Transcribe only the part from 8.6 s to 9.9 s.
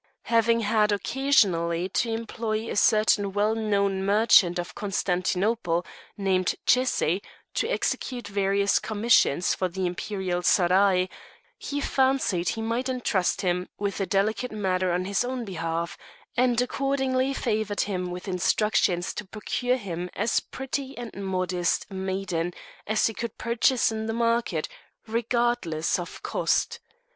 commissions for the